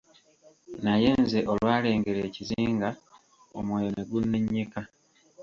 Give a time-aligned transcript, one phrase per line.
[0.83, 2.89] Naye nze olwalengera ekizinga,
[3.57, 4.81] omwoyo ne gunnennyika.